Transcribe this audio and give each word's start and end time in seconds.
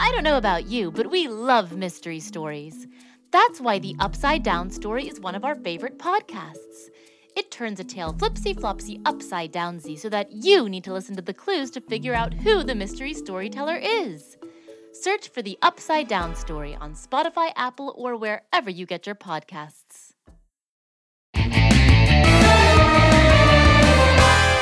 I 0.00 0.12
don't 0.12 0.22
know 0.22 0.36
about 0.36 0.66
you, 0.66 0.92
but 0.92 1.10
we 1.10 1.26
love 1.26 1.76
mystery 1.76 2.20
stories. 2.20 2.86
That's 3.32 3.60
why 3.60 3.80
The 3.80 3.96
Upside 3.98 4.44
Down 4.44 4.70
Story 4.70 5.08
is 5.08 5.18
one 5.18 5.34
of 5.34 5.44
our 5.44 5.56
favorite 5.56 5.98
podcasts. 5.98 6.88
It 7.34 7.50
turns 7.50 7.80
a 7.80 7.84
tale 7.84 8.14
flipsy 8.14 8.58
flopsy 8.58 9.00
upside 9.04 9.52
downsy 9.52 9.98
so 9.98 10.08
that 10.08 10.30
you 10.30 10.68
need 10.68 10.84
to 10.84 10.92
listen 10.92 11.16
to 11.16 11.22
the 11.22 11.34
clues 11.34 11.72
to 11.72 11.80
figure 11.80 12.14
out 12.14 12.32
who 12.32 12.62
the 12.62 12.76
mystery 12.76 13.12
storyteller 13.12 13.76
is. 13.76 14.36
Search 14.92 15.30
for 15.30 15.42
The 15.42 15.58
Upside 15.62 16.06
Down 16.06 16.36
Story 16.36 16.76
on 16.80 16.94
Spotify, 16.94 17.50
Apple, 17.56 17.92
or 17.98 18.16
wherever 18.16 18.70
you 18.70 18.86
get 18.86 19.04
your 19.04 19.16
podcasts. 19.16 20.12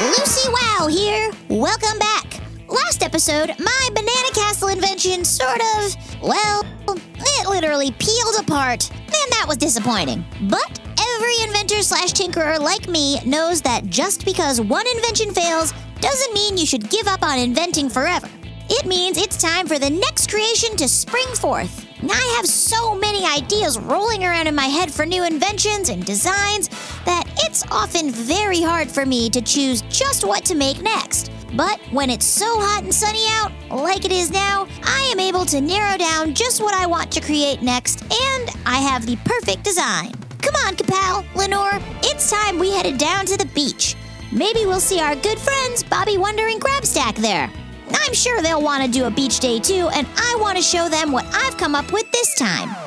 Lucy 0.00 0.50
Wow 0.50 0.88
here. 0.88 1.30
Welcome 1.50 1.98
back. 1.98 2.05
Episode, 3.06 3.54
my 3.60 3.88
Banana 3.94 4.30
Castle 4.34 4.66
invention 4.66 5.24
sort 5.24 5.60
of, 5.76 5.96
well, 6.20 6.64
it 6.88 7.48
literally 7.48 7.92
peeled 7.92 8.34
apart, 8.40 8.90
and 8.90 9.30
that 9.30 9.44
was 9.46 9.58
disappointing. 9.58 10.24
But 10.50 10.80
every 11.14 11.40
inventor 11.44 11.82
slash 11.82 12.12
tinkerer 12.12 12.58
like 12.58 12.88
me 12.88 13.20
knows 13.24 13.62
that 13.62 13.86
just 13.86 14.24
because 14.24 14.60
one 14.60 14.84
invention 14.96 15.32
fails 15.32 15.72
doesn't 16.00 16.34
mean 16.34 16.58
you 16.58 16.66
should 16.66 16.90
give 16.90 17.06
up 17.06 17.22
on 17.22 17.38
inventing 17.38 17.88
forever. 17.88 18.28
It 18.68 18.86
means 18.86 19.18
it's 19.18 19.40
time 19.40 19.68
for 19.68 19.78
the 19.78 19.88
next 19.88 20.28
creation 20.28 20.76
to 20.76 20.88
spring 20.88 21.28
forth. 21.36 21.86
I 22.02 22.34
have 22.36 22.46
so 22.46 22.96
many 22.96 23.24
ideas 23.24 23.78
rolling 23.78 24.24
around 24.24 24.48
in 24.48 24.54
my 24.56 24.66
head 24.66 24.92
for 24.92 25.06
new 25.06 25.24
inventions 25.24 25.90
and 25.90 26.04
designs 26.04 26.70
that 27.04 27.22
it's 27.44 27.64
often 27.70 28.10
very 28.10 28.60
hard 28.60 28.90
for 28.90 29.06
me 29.06 29.30
to 29.30 29.40
choose 29.40 29.82
just 29.82 30.24
what 30.24 30.44
to 30.46 30.56
make 30.56 30.82
next. 30.82 31.30
But 31.54 31.78
when 31.90 32.10
it's 32.10 32.26
so 32.26 32.46
hot 32.58 32.82
and 32.82 32.94
sunny 32.94 33.24
out, 33.30 33.52
like 33.70 34.04
it 34.04 34.12
is 34.12 34.30
now, 34.30 34.66
I 34.82 35.08
am 35.12 35.20
able 35.20 35.44
to 35.46 35.60
narrow 35.60 35.96
down 35.96 36.34
just 36.34 36.60
what 36.60 36.74
I 36.74 36.86
want 36.86 37.10
to 37.12 37.20
create 37.20 37.62
next, 37.62 38.02
and 38.02 38.50
I 38.66 38.78
have 38.78 39.06
the 39.06 39.16
perfect 39.24 39.62
design. 39.62 40.12
Come 40.42 40.54
on, 40.66 40.74
Kapow, 40.74 41.24
Lenore, 41.34 41.80
it's 42.02 42.30
time 42.30 42.58
we 42.58 42.72
headed 42.72 42.98
down 42.98 43.26
to 43.26 43.36
the 43.36 43.46
beach. 43.46 43.96
Maybe 44.32 44.66
we'll 44.66 44.80
see 44.80 45.00
our 45.00 45.14
good 45.14 45.38
friends 45.38 45.82
Bobby 45.82 46.18
Wonder 46.18 46.48
and 46.48 46.60
Grabstack 46.60 47.16
there. 47.16 47.50
I'm 47.94 48.12
sure 48.12 48.42
they'll 48.42 48.62
want 48.62 48.84
to 48.84 48.90
do 48.90 49.04
a 49.04 49.10
beach 49.10 49.40
day 49.40 49.60
too, 49.60 49.88
and 49.94 50.06
I 50.16 50.36
want 50.40 50.56
to 50.56 50.62
show 50.62 50.88
them 50.88 51.12
what 51.12 51.26
I've 51.32 51.56
come 51.56 51.74
up 51.74 51.92
with 51.92 52.10
this 52.10 52.34
time. 52.34 52.85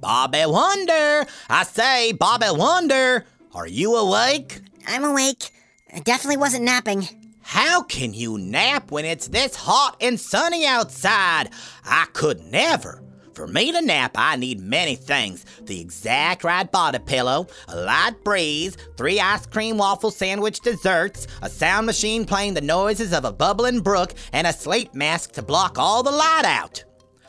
Bobby 0.00 0.44
Wonder! 0.46 1.26
I 1.48 1.64
say, 1.64 2.12
Bobby 2.12 2.46
Wonder! 2.50 3.26
Are 3.54 3.66
you 3.66 3.96
awake? 3.96 4.60
I'm 4.86 5.04
awake. 5.04 5.50
I 5.94 6.00
definitely 6.00 6.38
wasn't 6.38 6.64
napping. 6.64 7.06
How 7.42 7.82
can 7.82 8.14
you 8.14 8.38
nap 8.38 8.90
when 8.90 9.04
it's 9.04 9.28
this 9.28 9.56
hot 9.56 9.96
and 10.00 10.18
sunny 10.18 10.64
outside? 10.66 11.50
I 11.84 12.06
could 12.12 12.40
never. 12.40 13.02
For 13.34 13.46
me 13.46 13.72
to 13.72 13.80
nap, 13.80 14.12
I 14.16 14.36
need 14.36 14.60
many 14.60 14.96
things 14.96 15.44
the 15.62 15.80
exact 15.80 16.44
right 16.44 16.70
body 16.70 16.98
pillow, 16.98 17.46
a 17.68 17.76
light 17.76 18.22
breeze, 18.24 18.76
three 18.96 19.20
ice 19.20 19.46
cream 19.46 19.78
waffle 19.78 20.10
sandwich 20.10 20.60
desserts, 20.60 21.26
a 21.42 21.48
sound 21.48 21.86
machine 21.86 22.24
playing 22.24 22.54
the 22.54 22.60
noises 22.60 23.12
of 23.12 23.24
a 23.24 23.32
bubbling 23.32 23.80
brook, 23.80 24.14
and 24.32 24.46
a 24.46 24.52
sleep 24.52 24.94
mask 24.94 25.32
to 25.32 25.42
block 25.42 25.78
all 25.78 26.02
the 26.02 26.10
light 26.10 26.44
out. 26.44 26.84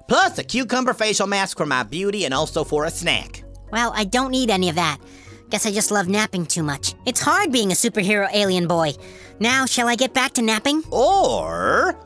Plus, 0.07 0.37
a 0.37 0.43
cucumber 0.43 0.93
facial 0.93 1.27
mask 1.27 1.57
for 1.57 1.65
my 1.65 1.83
beauty 1.83 2.25
and 2.25 2.33
also 2.33 2.63
for 2.63 2.85
a 2.85 2.91
snack. 2.91 3.43
Well, 3.71 3.93
I 3.95 4.03
don't 4.03 4.31
need 4.31 4.49
any 4.49 4.69
of 4.69 4.75
that. 4.75 4.99
Guess 5.49 5.65
I 5.65 5.71
just 5.71 5.91
love 5.91 6.07
napping 6.07 6.45
too 6.45 6.63
much. 6.63 6.93
It's 7.05 7.21
hard 7.21 7.51
being 7.51 7.71
a 7.71 7.75
superhero 7.75 8.29
alien 8.33 8.67
boy. 8.67 8.93
Now, 9.39 9.65
shall 9.65 9.87
I 9.87 9.95
get 9.95 10.13
back 10.13 10.33
to 10.33 10.41
napping? 10.41 10.83
Or, 10.91 11.97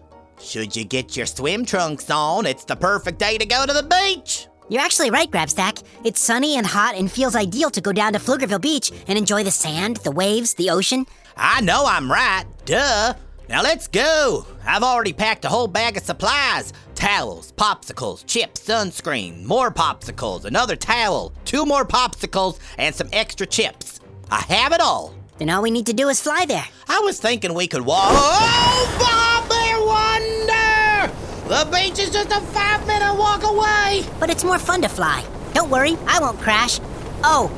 should 0.42 0.76
you 0.76 0.84
get 0.84 1.16
your 1.16 1.26
swim 1.26 1.66
trunks 1.66 2.10
on? 2.10 2.46
It's 2.46 2.66
the 2.66 2.76
perfect 2.76 3.20
day 3.20 3.38
to 3.38 3.46
go 3.46 3.66
to 3.66 3.74
the 3.74 3.84
beach. 3.84 4.48
You're 4.68 4.82
actually 4.82 5.12
right, 5.12 5.30
Grabstack. 5.30 5.84
It's 6.04 6.20
sunny 6.20 6.58
and 6.58 6.66
hot 6.66 6.96
and 6.96 7.12
feels 7.12 7.36
ideal 7.36 7.70
to 7.70 7.82
go 7.82 7.92
down 7.92 8.14
to 8.14 8.20
Pflugerville 8.20 8.62
Beach 8.62 8.92
and 9.08 9.16
enjoy 9.16 9.44
the 9.44 9.52
sand, 9.52 9.98
the 9.98 10.12
waves, 10.12 10.56
the 10.56 10.72
ocean. 10.72 11.06
I 11.38 11.62
know 11.62 11.86
I'm 11.86 12.12
right. 12.12 12.46
Duh. 12.66 13.14
Now 13.48 13.62
let's 13.62 13.88
go. 13.88 14.44
I've 14.66 14.82
already 14.82 15.14
packed 15.14 15.46
a 15.46 15.50
whole 15.50 15.68
bag 15.68 15.98
of 15.98 16.04
supplies 16.04 16.74
towels, 16.96 17.52
popsicles, 17.54 18.26
chips, 18.26 18.62
sunscreen, 18.62 19.44
more 19.44 19.70
popsicles, 19.70 20.46
another 20.46 20.76
towel, 20.76 21.34
two 21.46 21.66
more 21.66 21.86
popsicles, 21.86 22.58
and 22.78 22.96
some 22.96 23.10
extra 23.14 23.46
chips. 23.46 24.00
I 24.32 24.42
have 24.42 24.72
it 24.72 24.82
all. 24.82 25.14
Then 25.38 25.50
all 25.50 25.62
we 25.62 25.70
need 25.70 25.86
to 25.88 25.94
do 25.94 26.08
is 26.10 26.22
fly 26.22 26.46
there. 26.48 26.66
I 26.88 27.00
was 27.02 27.20
thinking 27.20 27.54
we 27.54 27.68
could 27.68 27.86
walk. 27.86 28.08
Oh, 28.10 28.88
Bobby 29.00 29.76
Wonder! 29.86 31.14
The 31.48 31.70
beach 31.72 32.00
is 32.00 32.10
just 32.10 32.32
a 32.32 32.42
five 32.48 32.88
minute 32.88 33.14
walk 33.14 33.44
away. 33.44 34.04
But 34.20 34.30
it's 34.30 34.44
more 34.44 34.58
fun 34.58 34.82
to 34.82 34.90
fly. 34.90 35.24
Don't 35.54 35.70
worry, 35.70 35.98
I 36.08 36.20
won't 36.20 36.40
crash. 36.40 36.80
Oh, 37.24 37.52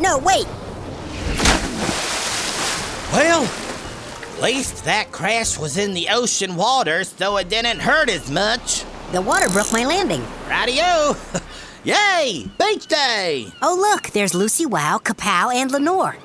no, 0.00 0.18
wait. 0.18 0.46
Well, 3.12 3.63
at 4.34 4.42
least 4.42 4.84
that 4.84 5.12
crash 5.12 5.58
was 5.58 5.76
in 5.76 5.94
the 5.94 6.08
ocean 6.10 6.56
waters, 6.56 7.08
so 7.08 7.36
it 7.36 7.48
didn't 7.48 7.78
hurt 7.80 8.10
as 8.10 8.30
much. 8.30 8.84
The 9.12 9.22
water 9.22 9.48
broke 9.48 9.72
my 9.72 9.84
landing. 9.84 10.24
Radio! 10.48 11.14
Yay! 11.84 12.50
Beach 12.58 12.86
day! 12.86 13.46
Oh, 13.62 13.76
look, 13.76 14.10
there's 14.10 14.34
Lucy 14.34 14.66
Wow, 14.66 14.98
Kapow, 15.02 15.54
and 15.54 15.70
Lenore. 15.70 16.16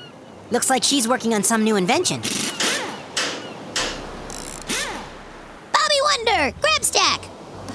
Looks 0.51 0.69
like 0.69 0.83
she's 0.83 1.07
working 1.07 1.33
on 1.33 1.43
some 1.43 1.63
new 1.63 1.75
invention. 1.75 2.21
Bobby 5.71 5.99
Wonder, 6.01 6.57
Grabstack. 6.59 7.27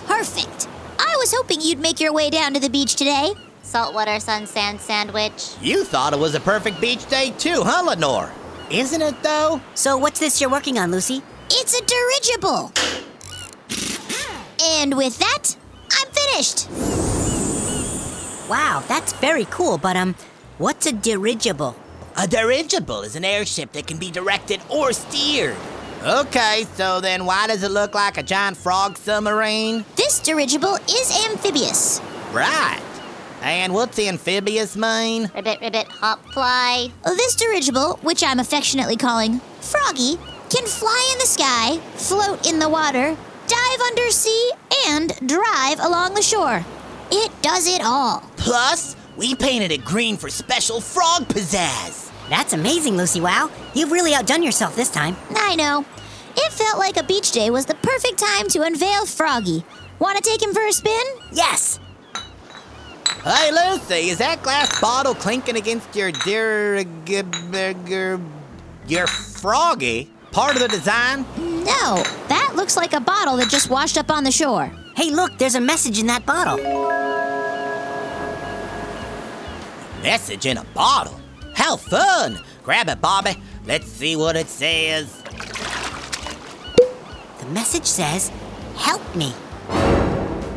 Perfect. 0.07 0.69
I 0.99 1.17
was 1.19 1.33
hoping 1.33 1.61
you'd 1.61 1.79
make 1.79 2.01
your 2.01 2.13
way 2.13 2.31
down 2.31 2.55
to 2.55 2.61
the 2.61 2.71
beach 2.71 2.97
today. 2.97 3.35
Saltwater 3.63 4.19
sun 4.19 4.47
sand 4.47 4.81
sandwich. 4.81 5.55
You 5.61 5.85
thought 5.85 6.13
it 6.13 6.19
was 6.19 6.35
a 6.35 6.41
perfect 6.41 6.81
beach 6.81 7.07
day 7.09 7.33
too, 7.39 7.63
huh, 7.65 7.85
Lenore? 7.85 8.33
Isn't 8.71 9.03
it 9.03 9.23
though? 9.23 9.61
So, 9.75 9.97
what's 9.97 10.19
this 10.19 10.41
you're 10.41 10.51
working 10.51 10.79
on, 10.79 10.91
Lucy? 10.91 11.23
It's 11.51 11.79
a 11.79 11.85
dirigible. 11.85 12.73
And 14.63 14.97
with 14.97 15.19
that, 15.19 15.57
I'm 15.93 16.09
finished. 16.11 16.69
Wow, 18.49 18.83
that's 18.89 19.13
very 19.15 19.45
cool, 19.47 19.79
but 19.79 19.97
um, 19.97 20.15
what's 20.59 20.87
a 20.87 20.93
dirigible? 20.93 21.77
A 22.17 22.27
dirigible 22.27 23.03
is 23.03 23.17
an 23.17 23.25
airship 23.25 23.73
that 23.73 23.87
can 23.87 23.99
be 23.99 24.11
directed 24.11 24.61
or 24.69 24.93
steered. 24.93 25.57
Okay, 26.03 26.67
so 26.75 27.01
then 27.01 27.25
why 27.25 27.47
does 27.47 27.63
it 27.63 27.71
look 27.71 27.95
like 27.95 28.19
a 28.19 28.23
giant 28.23 28.57
frog 28.57 28.99
submarine? 28.99 29.85
This 29.97 30.21
dirigible 30.21 30.77
is 30.89 31.27
amphibious. 31.27 32.01
Right. 32.33 32.81
And 33.45 33.75
what's 33.75 33.99
amphibious 33.99 34.75
mean? 34.75 35.31
Ribbit, 35.35 35.61
ribbit, 35.61 35.87
hop, 35.89 36.25
fly. 36.33 36.91
This 37.05 37.37
dirigible, 37.37 37.99
which 38.01 38.25
I'm 38.25 38.41
affectionately 38.41 38.97
calling 38.97 39.39
Froggy, 39.61 40.17
can 40.49 40.65
fly 40.65 41.11
in 41.13 41.19
the 41.19 41.27
sky, 41.27 41.77
float 41.99 42.47
in 42.49 42.59
the 42.59 42.71
water, 42.71 43.15
dive 43.47 43.81
under 43.87 44.11
sea, 44.11 44.51
and 44.87 45.13
drive 45.27 45.79
along 45.81 46.15
the 46.15 46.23
shore. 46.23 46.65
It 47.13 47.31
does 47.43 47.69
it 47.69 47.83
all. 47.85 48.21
Plus, 48.39 48.97
we 49.15 49.35
painted 49.35 49.73
it 49.73 49.85
green 49.85 50.17
for 50.17 50.31
special 50.31 50.81
frog 50.81 51.29
pizzazz. 51.29 52.11
That's 52.31 52.55
amazing, 52.55 52.97
Lucy 52.97 53.21
Wow. 53.21 53.51
You've 53.75 53.93
really 53.93 54.15
outdone 54.15 54.43
yourself 54.43 54.75
this 54.75 54.91
time. 54.91 55.17
I 55.37 55.55
know. 55.55 55.85
It 56.35 56.51
felt 56.51 56.79
like 56.79 56.97
a 56.97 57.05
beach 57.05 57.31
day 57.33 57.51
was 57.51 57.67
the 57.67 57.75
perfect 57.75 58.19
time 58.19 58.49
to 58.49 58.63
unveil 58.63 59.05
Froggy. 59.05 59.67
Want 59.99 60.17
to 60.17 60.31
take 60.31 60.43
him 60.43 60.55
for 60.55 60.67
a 60.67 60.73
spin? 60.73 61.05
Yes! 61.31 61.79
Hey, 63.25 63.51
Lucy, 63.51 64.11
is 64.11 64.19
that 64.19 64.43
glass 64.43 64.79
bottle 64.83 65.15
clinking 65.15 65.57
against 65.57 65.97
your 65.97 66.13
dear. 66.13 66.77
your 68.87 69.07
froggy 69.07 70.11
part 70.31 70.57
of 70.57 70.61
the 70.61 70.69
design? 70.69 71.25
No, 71.39 72.03
that 72.29 72.53
looks 72.55 72.77
like 72.77 72.93
a 72.93 73.01
bottle 73.01 73.39
that 73.39 73.49
just 73.49 73.71
washed 73.71 73.97
up 73.97 74.11
on 74.11 74.25
the 74.25 74.31
shore. 74.31 74.71
Hey, 74.95 75.11
look, 75.11 75.39
there's 75.39 75.55
a 75.55 75.61
message 75.61 75.99
in 75.99 76.07
that 76.09 76.27
bottle. 76.27 76.59
Message 80.03 80.45
in 80.45 80.59
a 80.59 80.65
bottle? 80.75 81.19
How 81.55 81.79
fun! 81.79 82.39
Grab 82.63 82.91
it, 82.91 83.01
Bobby. 83.01 83.37
Let's 83.65 83.87
see 83.87 84.17
what 84.17 84.37
it 84.37 84.49
says. 84.49 85.23
The 87.39 87.47
message 87.53 87.87
says, 87.87 88.31
Help 88.77 89.17
me. 89.17 89.33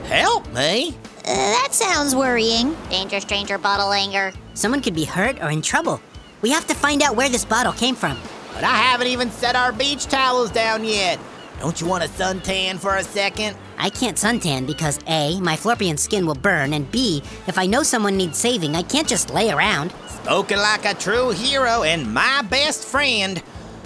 Help 0.04 0.46
me? 0.54 0.98
Uh, 1.28 1.34
that 1.34 1.74
sounds 1.74 2.16
worrying. 2.16 2.74
Danger, 2.90 3.20
stranger, 3.20 3.58
bottle 3.58 3.92
anger. 3.92 4.32
Someone 4.54 4.82
could 4.82 4.96
be 4.96 5.04
hurt 5.04 5.42
or 5.42 5.52
in 5.52 5.62
trouble. 5.62 6.00
We 6.42 6.52
have 6.52 6.66
to 6.68 6.74
find 6.74 7.02
out 7.02 7.18
where 7.18 7.28
this 7.28 7.44
bottle 7.44 7.74
came 7.74 7.96
from. 7.96 8.18
But 8.54 8.64
I 8.64 8.78
haven't 8.78 9.08
even 9.08 9.30
set 9.30 9.54
our 9.54 9.74
beach 9.74 10.06
towels 10.06 10.52
down 10.52 10.86
yet. 10.86 11.20
Don't 11.60 11.82
you 11.82 11.88
want 11.88 12.06
a 12.06 12.08
suntan 12.08 12.80
for 12.80 12.96
a 12.96 13.04
second? 13.04 13.58
I 13.78 13.90
can't 13.90 14.16
suntan 14.16 14.66
because 14.66 15.00
A, 15.08 15.42
my 15.42 15.58
Florpian 15.58 16.00
skin 16.00 16.26
will 16.26 16.36
burn, 16.36 16.74
and 16.74 16.90
B, 16.92 17.22
if 17.46 17.58
I 17.58 17.66
know 17.66 17.84
someone 17.84 18.16
needs 18.16 18.38
saving, 18.38 18.76
I 18.76 18.84
can't 18.84 19.08
just 19.08 19.30
lay 19.34 19.52
around. 19.52 19.94
Spoken 20.08 20.60
like 20.60 20.86
a 20.86 20.94
true 20.94 21.32
hero 21.32 21.84
and 21.84 22.14
my 22.14 22.42
best 22.44 22.86
friend. 22.86 23.44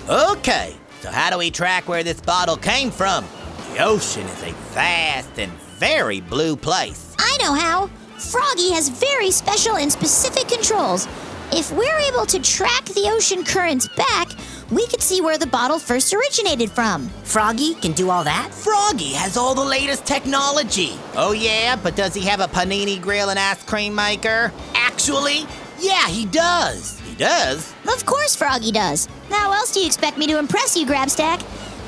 Okay, 0.07 0.75
so 0.99 1.09
how 1.09 1.31
do 1.31 1.39
we 1.39 1.49
track 1.49 1.87
where 1.87 2.03
this 2.03 2.21
bottle 2.21 2.57
came 2.57 2.91
from? 2.91 3.25
The 3.73 3.83
ocean 3.83 4.27
is 4.27 4.43
a 4.43 4.51
vast 4.73 5.39
and 5.39 5.51
very 5.79 6.21
blue 6.21 6.55
place. 6.55 7.10
I 7.23 7.37
know 7.41 7.53
how. 7.53 7.87
Froggy 8.17 8.71
has 8.73 8.89
very 8.89 9.29
special 9.29 9.77
and 9.77 9.91
specific 9.91 10.47
controls. 10.47 11.07
If 11.51 11.71
we're 11.71 11.99
able 12.09 12.25
to 12.25 12.39
track 12.39 12.85
the 12.85 13.11
ocean 13.13 13.43
currents 13.43 13.87
back, 13.89 14.29
we 14.71 14.87
could 14.87 15.01
see 15.01 15.21
where 15.21 15.37
the 15.37 15.45
bottle 15.47 15.77
first 15.77 16.13
originated 16.13 16.71
from. 16.71 17.09
Froggy 17.23 17.75
can 17.75 17.91
do 17.91 18.09
all 18.09 18.23
that? 18.23 18.51
Froggy 18.53 19.13
has 19.13 19.37
all 19.37 19.53
the 19.53 19.63
latest 19.63 20.05
technology. 20.05 20.97
Oh, 21.13 21.33
yeah, 21.33 21.75
but 21.75 21.95
does 21.95 22.13
he 22.15 22.21
have 22.21 22.39
a 22.39 22.47
panini 22.47 22.99
grill 22.99 23.29
and 23.29 23.37
ice 23.37 23.63
cream 23.65 23.93
maker? 23.93 24.51
Actually, 24.73 25.45
yeah, 25.79 26.07
he 26.07 26.25
does. 26.25 26.99
He 27.01 27.15
does? 27.15 27.73
Of 27.93 28.05
course, 28.05 28.35
Froggy 28.35 28.71
does. 28.71 29.07
How 29.29 29.51
else 29.51 29.73
do 29.73 29.81
you 29.81 29.85
expect 29.85 30.17
me 30.17 30.25
to 30.27 30.39
impress 30.39 30.75
you, 30.75 30.87
Grabstack? 30.87 31.41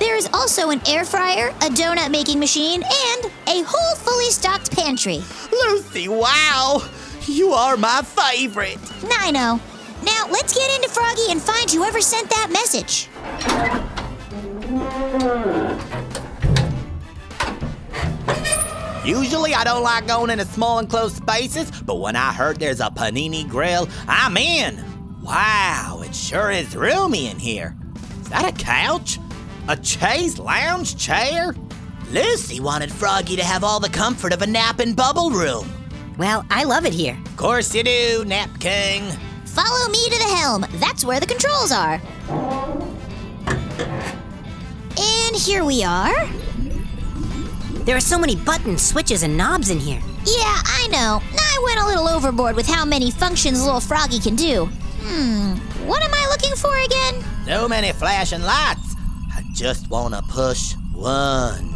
There 0.04 0.18
is 0.18 0.28
also 0.34 0.70
an 0.70 0.82
air 0.86 1.06
fryer, 1.06 1.48
a 1.48 1.70
donut 1.70 2.12
making 2.12 2.38
machine, 2.38 2.84
and 2.84 3.26
a 3.48 3.64
whole 3.66 3.96
fully 3.96 4.30
stocked 4.32 4.70
pantry. 4.76 5.22
Lucy, 5.50 6.10
wow! 6.10 6.86
You 7.26 7.54
are 7.54 7.78
my 7.78 8.02
favorite. 8.02 8.80
I 9.18 9.32
know. 9.32 9.62
Now, 10.04 10.28
let's 10.30 10.54
get 10.54 10.76
into 10.76 10.90
Froggy 10.90 11.22
and 11.30 11.42
find 11.42 11.72
whoever 11.72 12.02
sent 12.02 12.30
that 12.32 12.50
message. 12.52 13.08
Usually, 19.06 19.56
I 19.56 19.64
don't 19.64 19.84
like 19.84 20.06
going 20.06 20.32
into 20.32 20.44
small 20.44 20.80
enclosed 20.80 21.16
spaces, 21.16 21.72
but 21.84 21.96
when 22.02 22.18
I 22.18 22.34
heard 22.34 22.60
there's 22.60 22.82
a 22.82 22.90
panini 22.90 23.48
grill, 23.48 23.88
I'm 24.10 24.36
in. 24.36 24.84
Wow, 25.22 26.02
it 26.04 26.14
sure 26.14 26.52
is 26.52 26.76
roomy 26.76 27.28
in 27.28 27.40
here. 27.40 27.74
Is 28.20 28.28
that 28.28 28.44
a 28.44 28.52
couch? 28.52 29.18
A 29.70 29.82
chaise 29.82 30.38
lounge 30.40 30.98
chair? 30.98 31.56
Lucy 32.12 32.60
wanted 32.60 32.92
Froggy 32.92 33.38
to 33.38 33.44
have 33.44 33.64
all 33.64 33.80
the 33.80 33.90
comfort 33.90 34.34
of 34.34 34.42
a 34.42 34.48
nap 34.48 34.80
and 34.80 34.94
bubble 34.94 35.32
room. 35.32 35.72
Well, 36.18 36.46
I 36.50 36.66
love 36.66 36.86
it 36.86 36.94
here. 36.94 37.18
Of 37.26 37.38
course 37.38 37.74
you 37.74 37.82
do, 37.82 38.26
Nap 38.26 38.50
King. 38.60 39.04
Follow 39.46 39.90
me 39.90 40.10
to 40.10 40.18
the 40.18 40.36
helm. 40.36 40.66
That's 40.74 41.06
where 41.06 41.22
the 41.22 41.26
controls 41.26 41.72
are. 41.72 42.02
And 44.98 45.36
here 45.36 45.64
we 45.64 45.82
are. 45.82 46.28
There 47.86 47.96
are 47.96 48.02
so 48.02 48.20
many 48.20 48.36
buttons, 48.36 48.82
switches, 48.82 49.24
and 49.24 49.38
knobs 49.38 49.70
in 49.70 49.80
here. 49.80 50.02
Yeah, 50.26 50.62
I 50.66 50.88
know. 50.92 51.22
I 51.38 51.64
went 51.64 51.80
a 51.80 51.86
little 51.86 52.10
overboard 52.10 52.58
with 52.58 52.68
how 52.68 52.84
many 52.84 53.12
functions 53.12 53.64
little 53.64 53.80
Froggy 53.80 54.20
can 54.20 54.36
do. 54.36 54.66
Hmm, 55.04 55.56
what 55.88 56.04
am 56.04 56.12
I 56.14 56.28
looking 56.30 56.56
for 56.56 56.76
again? 56.80 57.24
So 57.46 57.68
many 57.70 57.94
flashing 57.94 58.42
lights. 58.42 58.93
I 59.36 59.44
just 59.54 59.90
want 59.90 60.14
to 60.14 60.22
push 60.24 60.74
one. 60.94 61.74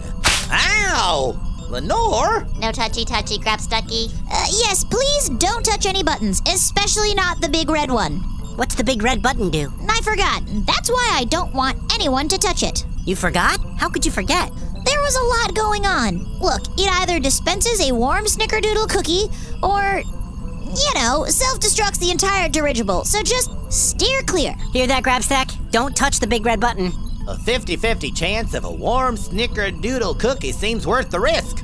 Ow! 0.51 1.65
Lenore? 1.69 2.47
No 2.59 2.71
touchy 2.71 3.03
touchy, 3.03 3.37
grab 3.39 3.59
stucky. 3.59 4.07
Uh, 4.31 4.45
yes, 4.51 4.83
please 4.83 5.29
don't 5.37 5.65
touch 5.65 5.85
any 5.85 6.03
buttons, 6.03 6.41
especially 6.47 7.13
not 7.13 7.41
the 7.41 7.49
big 7.49 7.69
red 7.69 7.91
one. 7.91 8.17
What's 8.57 8.75
the 8.75 8.83
big 8.83 9.03
red 9.03 9.21
button 9.21 9.49
do? 9.49 9.71
I 9.89 9.99
forgot. 10.01 10.43
That's 10.65 10.89
why 10.89 11.09
I 11.13 11.25
don't 11.25 11.53
want 11.53 11.77
anyone 11.93 12.27
to 12.29 12.37
touch 12.37 12.63
it. 12.63 12.85
You 13.05 13.15
forgot? 13.15 13.59
How 13.77 13.89
could 13.89 14.05
you 14.05 14.11
forget? 14.11 14.49
There 14.85 15.01
was 15.01 15.15
a 15.15 15.23
lot 15.23 15.55
going 15.55 15.85
on. 15.85 16.19
Look, 16.39 16.61
it 16.77 16.89
either 17.01 17.19
dispenses 17.19 17.89
a 17.89 17.93
warm 17.93 18.25
snickerdoodle 18.25 18.89
cookie 18.89 19.25
or, 19.61 20.01
you 20.01 20.93
know, 20.95 21.25
self 21.25 21.59
destructs 21.59 21.99
the 21.99 22.11
entire 22.11 22.49
dirigible. 22.49 23.03
So 23.03 23.21
just 23.23 23.51
steer 23.71 24.21
clear. 24.21 24.55
Hear 24.73 24.87
that, 24.87 25.03
Grabstack? 25.03 25.71
Don't 25.71 25.95
touch 25.95 26.19
the 26.19 26.27
big 26.27 26.45
red 26.45 26.59
button. 26.59 26.91
A 27.27 27.37
50 27.37 27.75
50 27.75 28.11
chance 28.11 28.53
of 28.53 28.63
a 28.63 28.71
warm 28.71 29.17
snickerdoodle 29.17 30.17
cookie 30.17 30.53
seems 30.53 30.87
worth 30.87 31.09
the 31.09 31.19
risk. 31.19 31.61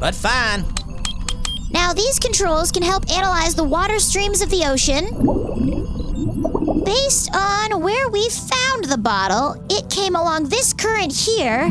But 0.00 0.14
fine. 0.14 0.64
Now, 1.70 1.92
these 1.92 2.18
controls 2.18 2.72
can 2.72 2.82
help 2.82 3.10
analyze 3.10 3.54
the 3.54 3.64
water 3.64 3.98
streams 3.98 4.40
of 4.40 4.48
the 4.48 4.64
ocean. 4.64 5.04
Based 6.82 7.30
on 7.34 7.82
where 7.82 8.08
we 8.08 8.26
found 8.30 8.84
the 8.84 8.96
bottle, 8.96 9.62
it 9.68 9.90
came 9.90 10.16
along 10.16 10.48
this 10.48 10.72
current 10.72 11.12
here, 11.14 11.68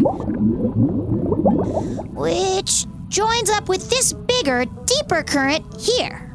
which 2.13 2.85
joins 3.09 3.49
up 3.49 3.67
with 3.67 3.89
this 3.89 4.13
bigger, 4.13 4.65
deeper 4.85 5.23
current 5.23 5.65
here. 5.81 6.27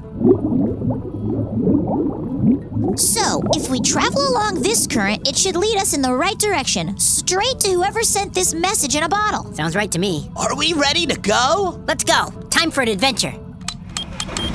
So, 2.96 3.42
if 3.54 3.70
we 3.70 3.80
travel 3.80 4.28
along 4.28 4.60
this 4.60 4.86
current, 4.86 5.26
it 5.26 5.34
should 5.34 5.56
lead 5.56 5.78
us 5.78 5.94
in 5.94 6.02
the 6.02 6.12
right 6.12 6.38
direction, 6.38 6.98
straight 6.98 7.58
to 7.60 7.70
whoever 7.70 8.02
sent 8.02 8.34
this 8.34 8.52
message 8.52 8.94
in 8.94 9.02
a 9.02 9.08
bottle. 9.08 9.50
Sounds 9.54 9.74
right 9.74 9.90
to 9.92 9.98
me. 9.98 10.30
Are 10.36 10.54
we 10.54 10.74
ready 10.74 11.06
to 11.06 11.18
go? 11.18 11.82
Let's 11.86 12.04
go. 12.04 12.28
Time 12.50 12.70
for 12.70 12.82
an 12.82 12.88
adventure. 12.88 13.34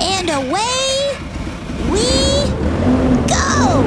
And 0.00 0.30
away 0.30 1.16
we 1.90 2.02
go! 3.26 3.82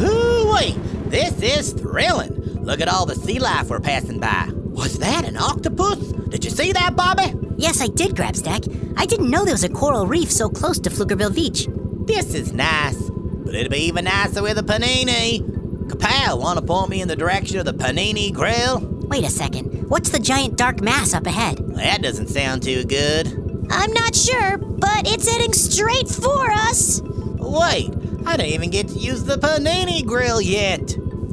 Ooh, 0.00 0.52
wait. 0.52 0.76
This 1.10 1.40
is 1.42 1.72
thrilling. 1.72 2.32
Look 2.62 2.82
at 2.82 2.88
all 2.88 3.06
the 3.06 3.14
sea 3.14 3.38
life 3.38 3.70
we're 3.70 3.80
passing 3.80 4.20
by. 4.20 4.50
Was 4.52 4.98
that 4.98 5.26
an 5.26 5.38
octopus? 5.38 5.98
Did 6.28 6.44
you 6.44 6.50
see 6.50 6.72
that, 6.72 6.94
Bobby? 6.94 7.32
Yes, 7.56 7.80
I 7.80 7.86
did, 7.86 8.14
Grabstack. 8.14 8.94
I 8.98 9.06
didn't 9.06 9.30
know 9.30 9.44
there 9.44 9.54
was 9.54 9.64
a 9.64 9.68
coral 9.70 10.06
reef 10.06 10.30
so 10.30 10.48
close 10.50 10.78
to 10.80 10.90
Pflugerville 10.90 11.34
Beach. 11.34 11.66
This 12.08 12.32
is 12.32 12.54
nice, 12.54 12.96
but 13.10 13.54
it'll 13.54 13.70
be 13.70 13.80
even 13.80 14.06
nicer 14.06 14.42
with 14.42 14.56
a 14.56 14.62
panini. 14.62 15.40
Kapow, 15.88 16.40
want 16.40 16.58
to 16.58 16.64
point 16.64 16.88
me 16.88 17.02
in 17.02 17.08
the 17.08 17.14
direction 17.14 17.58
of 17.58 17.66
the 17.66 17.74
panini 17.74 18.32
grill? 18.32 18.80
Wait 19.08 19.24
a 19.24 19.28
second. 19.28 19.90
What's 19.90 20.08
the 20.08 20.18
giant 20.18 20.56
dark 20.56 20.80
mass 20.80 21.12
up 21.12 21.26
ahead? 21.26 21.58
That 21.76 22.00
doesn't 22.00 22.28
sound 22.28 22.62
too 22.62 22.84
good. 22.84 23.26
I'm 23.70 23.92
not 23.92 24.14
sure, 24.16 24.56
but 24.56 25.06
it's 25.06 25.30
heading 25.30 25.52
straight 25.52 26.08
for 26.08 26.50
us. 26.50 27.02
Wait, 27.04 27.90
I 28.26 28.38
didn't 28.38 28.52
even 28.54 28.70
get 28.70 28.88
to 28.88 28.98
use 28.98 29.24
the 29.24 29.36
panini 29.36 30.02
grill 30.02 30.40
yet. 30.40 30.80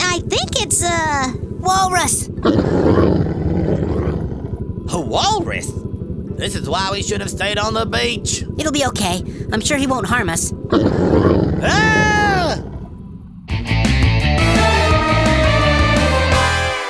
I 0.02 0.20
think 0.20 0.62
it's, 0.62 0.84
uh. 0.84 1.32
Walrus! 1.62 2.28
A 4.94 5.00
walrus? 5.00 5.72
This 6.38 6.56
is 6.56 6.70
why 6.70 6.90
we 6.92 7.02
should 7.02 7.22
have 7.22 7.30
stayed 7.30 7.58
on 7.58 7.74
the 7.74 7.86
beach. 7.86 8.44
It'll 8.58 8.74
be 8.74 8.86
okay. 8.88 9.24
I'm 9.54 9.62
sure 9.62 9.78
he 9.78 9.88
won't 9.88 10.06
harm 10.06 10.30
us. 10.30 10.54
Ah! 11.64 12.62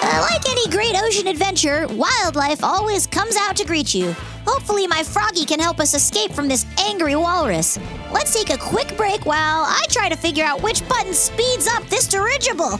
Uh, 0.02 0.22
like 0.22 0.50
any 0.50 0.68
great 0.70 0.96
ocean 1.00 1.28
adventure, 1.28 1.88
wildlife 1.90 2.64
always 2.64 3.06
comes 3.06 3.38
out 3.38 3.56
to 3.58 3.66
greet 3.66 3.94
you. 3.94 4.16
Hopefully, 4.48 4.88
my 4.88 5.04
froggy 5.04 5.46
can 5.46 5.60
help 5.60 5.80
us 5.80 5.94
escape 5.94 6.32
from 6.32 6.48
this 6.48 6.66
angry 6.80 7.16
walrus. 7.16 7.78
Let's 8.12 8.34
take 8.34 8.50
a 8.50 8.58
quick 8.58 8.98
break 8.98 9.28
while 9.28 9.64
I 9.64 9.86
try 9.90 10.10
to 10.10 10.16
figure 10.16 10.44
out 10.44 10.64
which 10.64 10.88
button 10.90 11.14
speeds 11.14 11.68
up 11.68 11.88
this 11.88 12.08
dirigible. 12.08 12.80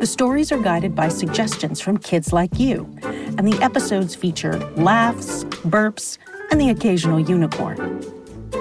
The 0.00 0.06
stories 0.06 0.50
are 0.50 0.58
guided 0.58 0.94
by 0.94 1.08
suggestions 1.08 1.78
from 1.78 1.98
kids 1.98 2.32
like 2.32 2.58
you, 2.58 2.88
and 3.02 3.46
the 3.46 3.62
episodes 3.62 4.14
feature 4.14 4.56
laughs, 4.74 5.44
burps, 5.44 6.16
and 6.50 6.58
the 6.58 6.70
occasional 6.70 7.20
unicorn. 7.20 8.02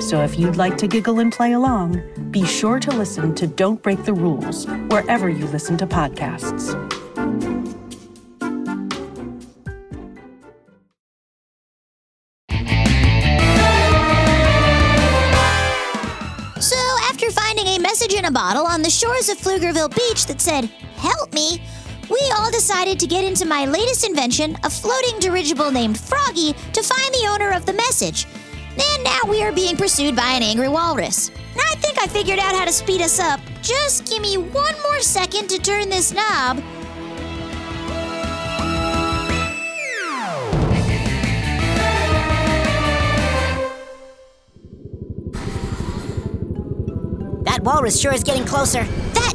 So 0.02 0.22
if 0.22 0.38
you'd 0.38 0.58
like 0.58 0.76
to 0.80 0.88
giggle 0.88 1.22
and 1.22 1.32
play 1.32 1.54
along, 1.54 2.02
be 2.30 2.46
sure 2.46 2.78
to 2.82 2.92
listen 2.92 3.34
to 3.36 3.48
Don't 3.48 3.82
Break 3.82 4.04
the 4.04 4.12
Rules 4.12 4.66
wherever 4.90 5.30
you 5.30 5.46
listen 5.46 5.78
to 5.78 5.88
podcasts. 5.88 6.76
So, 16.62 16.76
after 17.04 17.32
finding 17.32 17.68
a 17.68 17.80
message 17.80 18.14
in 18.14 18.26
a 18.26 18.32
bottle 18.32 18.66
on 18.66 18.82
the 18.82 18.90
shores 18.90 19.30
of 19.30 19.38
Pflugerville 19.38 19.96
Beach 19.96 20.26
that 20.26 20.42
said, 20.42 20.70
Help 21.00 21.34
me, 21.34 21.62
we 22.10 22.20
all 22.38 22.52
decided 22.52 23.00
to 23.00 23.08
get 23.08 23.24
into 23.24 23.46
my 23.46 23.66
latest 23.66 24.06
invention, 24.06 24.58
a 24.66 24.70
floating 24.70 25.18
dirigible 25.22 25.72
named 25.72 25.98
Froggy, 25.98 26.52
to 26.74 26.84
find 26.84 27.14
the 27.14 27.30
owner 27.32 27.52
of 27.52 27.66
the 27.66 27.72
message. 27.72 28.28
And 28.78 29.04
now 29.06 29.20
we 29.26 29.42
are 29.42 29.54
being 29.54 29.78
pursued 29.78 30.14
by 30.14 30.32
an 30.34 30.44
angry 30.44 30.68
walrus. 30.68 31.32
I 31.56 31.76
think 31.76 31.98
I 32.02 32.08
figured 32.08 32.40
out 32.40 32.54
how 32.54 32.66
to 32.66 32.74
speed 32.74 33.02
us 33.02 33.18
up. 33.18 33.40
Just 33.62 34.10
give 34.10 34.22
me 34.22 34.36
one 34.38 34.76
more 34.84 35.00
second 35.00 35.50
to 35.52 35.60
turn 35.60 35.88
this 35.88 36.12
knob. 36.12 36.62
That 47.46 47.62
walrus 47.64 48.00
sure 48.00 48.14
is 48.14 48.24
getting 48.24 48.44
closer. 48.44 48.86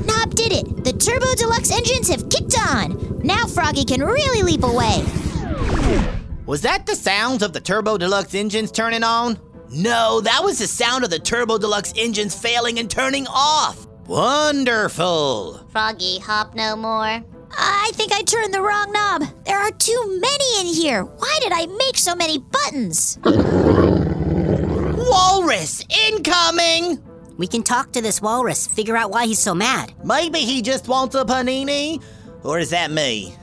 That 0.04 0.26
knob 0.26 0.34
did 0.34 0.52
it. 0.52 0.84
The 0.84 0.92
Turbo 0.92 1.34
Deluxe 1.34 1.70
engines 1.70 2.08
have 2.08 2.28
kicked 2.28 2.56
on. 2.58 3.20
Now 3.22 3.46
Froggy 3.46 3.84
can 3.84 4.02
really 4.02 4.42
leap 4.42 4.62
away. 4.62 5.04
Was 6.46 6.62
that 6.62 6.86
the 6.86 6.94
sounds 6.94 7.42
of 7.42 7.52
the 7.52 7.60
Turbo 7.60 7.96
Deluxe 7.96 8.34
engines 8.34 8.70
turning 8.70 9.02
on? 9.02 9.38
No, 9.70 10.20
that 10.20 10.42
was 10.44 10.58
the 10.58 10.66
sound 10.66 11.04
of 11.04 11.10
the 11.10 11.18
Turbo 11.18 11.58
Deluxe 11.58 11.92
engines 11.96 12.34
failing 12.34 12.78
and 12.78 12.90
turning 12.90 13.26
off. 13.28 13.86
Wonderful. 14.06 15.66
Froggy, 15.70 16.18
hop 16.18 16.54
no 16.54 16.76
more. 16.76 17.24
I 17.56 17.90
think 17.94 18.12
I 18.12 18.22
turned 18.22 18.52
the 18.52 18.60
wrong 18.60 18.92
knob. 18.92 19.22
There 19.44 19.58
are 19.58 19.70
too 19.70 20.20
many 20.20 20.60
in 20.60 20.66
here. 20.66 21.04
Why 21.04 21.38
did 21.40 21.52
I 21.52 21.66
make 21.66 21.96
so 21.96 22.14
many 22.14 22.38
buttons? 22.38 23.18
Walrus 25.08 25.84
incoming! 26.08 27.02
We 27.36 27.46
can 27.46 27.62
talk 27.62 27.92
to 27.92 28.00
this 28.00 28.22
walrus, 28.22 28.66
figure 28.66 28.96
out 28.96 29.10
why 29.10 29.26
he's 29.26 29.38
so 29.40 29.54
mad. 29.54 29.92
Maybe 30.04 30.40
he 30.40 30.62
just 30.62 30.86
wants 30.88 31.14
a 31.14 31.24
panini? 31.24 32.02
Or 32.44 32.58
is 32.58 32.70
that 32.70 32.90
me? 32.90 33.34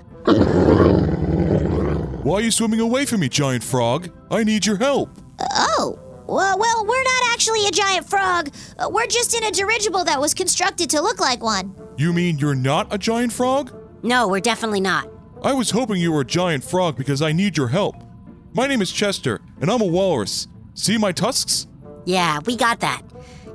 Why 2.24 2.36
are 2.36 2.41
you 2.41 2.51
swimming 2.51 2.79
away 2.79 3.05
from 3.05 3.21
me, 3.21 3.29
giant 3.29 3.63
frog? 3.63 4.10
I 4.29 4.43
need 4.43 4.65
your 4.65 4.77
help. 4.77 5.10
Oh, 5.39 6.00
well, 6.27 6.57
well, 6.57 6.86
we're 6.86 7.03
not 7.03 7.33
actually 7.33 7.65
a 7.65 7.71
giant 7.71 8.07
frog. 8.10 8.50
Uh, 8.77 8.89
We're 8.89 9.07
just 9.07 9.36
in 9.36 9.43
a 9.43 9.51
dirigible 9.51 10.03
that 10.05 10.21
was 10.21 10.33
constructed 10.33 10.89
to 10.91 11.01
look 11.01 11.19
like 11.19 11.41
one. 11.43 11.75
You 11.98 12.13
mean 12.13 12.38
you're 12.38 12.55
not 12.55 12.93
a 12.93 12.98
giant 12.98 13.33
frog? 13.33 13.75
No, 14.03 14.27
we're 14.27 14.39
definitely 14.39 14.81
not. 14.81 15.10
I 15.43 15.53
was 15.53 15.71
hoping 15.71 15.98
you 15.98 16.12
were 16.12 16.21
a 16.21 16.25
giant 16.25 16.63
frog 16.63 16.95
because 16.95 17.21
I 17.21 17.31
need 17.31 17.57
your 17.57 17.67
help. 17.69 17.95
My 18.53 18.67
name 18.67 18.81
is 18.81 18.91
Chester, 18.91 19.41
and 19.60 19.69
I'm 19.69 19.81
a 19.81 19.86
walrus. 19.86 20.48
See 20.75 20.98
my 20.98 21.12
tusks? 21.12 21.67
Yeah, 22.05 22.39
we 22.45 22.55
got 22.55 22.79
that. 22.81 23.01